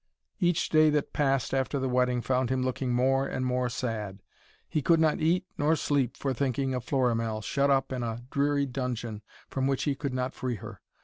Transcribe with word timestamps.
Each 0.39 0.67
day 0.69 0.89
that 0.89 1.13
passed 1.13 1.53
after 1.53 1.77
the 1.77 1.87
wedding 1.87 2.23
found 2.23 2.49
him 2.49 2.63
looking 2.63 2.91
more 2.91 3.27
and 3.27 3.45
more 3.45 3.69
sad. 3.69 4.23
He 4.67 4.81
could 4.81 4.99
not 4.99 5.21
eat 5.21 5.45
nor 5.59 5.75
sleep 5.75 6.17
for 6.17 6.33
thinking 6.33 6.73
of 6.73 6.83
Florimell, 6.83 7.41
shut 7.43 7.69
up 7.69 7.91
in 7.93 8.01
a 8.01 8.23
dreary 8.31 8.65
dungeon 8.65 9.21
from 9.47 9.67
which 9.67 9.83
he 9.83 9.93
could 9.93 10.15
not 10.15 10.33
free 10.33 10.55
her. 10.55 10.81